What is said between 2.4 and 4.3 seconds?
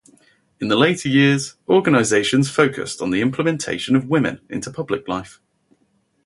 focused on the implementation of